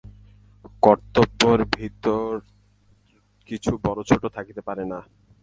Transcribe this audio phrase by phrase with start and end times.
[0.81, 2.29] কর্তব্যের ভিতর
[3.49, 4.99] কিছু বড়-ছোট থাকিতে পারে না।